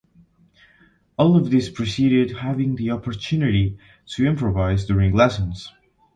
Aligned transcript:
All 1.15 1.35
of 1.37 1.51
this 1.51 1.69
preceded 1.69 2.37
having 2.37 2.73
the 2.75 2.89
opportunity 2.89 3.77
to 4.07 4.25
improvise 4.25 4.83
during 4.87 5.13
lessons. 5.13 5.71